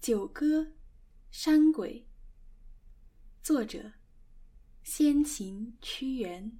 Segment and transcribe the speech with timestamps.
[0.00, 0.66] 九歌，
[1.30, 2.06] 山鬼。
[3.42, 3.92] 作者：
[4.82, 6.58] 先秦屈原。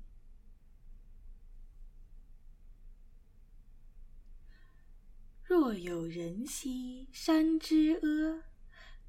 [5.43, 8.45] 若有人兮山之阿，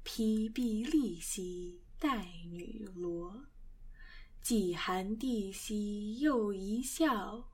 [0.02, 3.44] 披薜荔兮带女萝。
[4.40, 7.50] 既寒地兮又宜笑，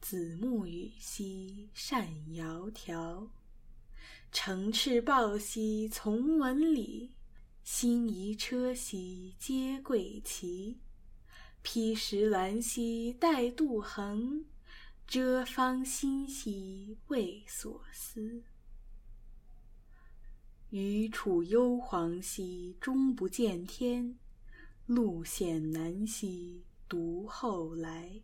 [0.00, 3.28] 子慕予兮善窈窕。
[4.34, 7.12] 乘赤豹兮从文里，
[7.62, 10.80] 辛夷车兮皆贵奇。
[11.62, 14.44] 披石兰兮带杜衡，
[15.06, 18.42] 遮芳馨兮谓所思。
[20.70, 24.18] 余处幽篁兮终不见天，
[24.86, 28.20] 路险难兮独后来。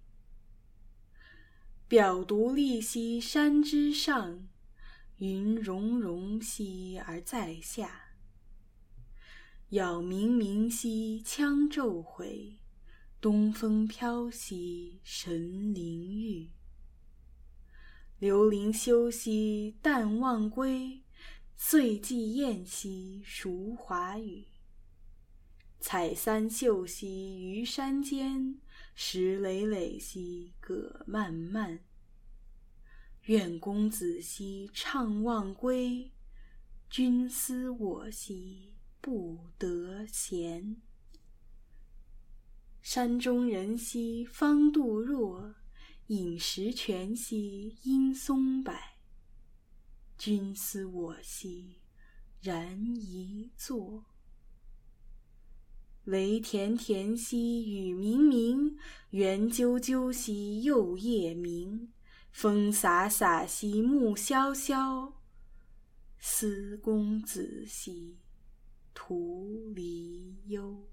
[1.86, 4.48] 表独立兮山之上。
[5.20, 8.16] 云溶溶兮而在下，
[9.68, 12.56] 杳冥冥兮羌昼晦，
[13.20, 16.48] 东风飘兮神灵毓。
[18.18, 21.02] 流林修兮淡忘归，
[21.54, 24.46] 岁既晏兮孰华予。
[25.80, 28.58] 采三秀兮于山间，
[28.94, 31.80] 石磊磊兮葛蔓蔓。
[33.30, 36.10] 愿公子兮怅望归，
[36.88, 40.82] 君思我兮不得闲。
[42.82, 45.54] 山中人兮方度若，
[46.08, 48.74] 饮石泉兮因松柏。
[50.18, 51.76] 君思我兮
[52.42, 54.06] 然一坐。
[56.02, 58.74] 雷田田兮雨冥冥，
[59.10, 61.92] 猿啾啾兮又夜鸣。
[62.32, 65.12] 风飒飒兮木萧萧，
[66.18, 68.16] 思公子兮
[68.94, 70.88] 徒离忧。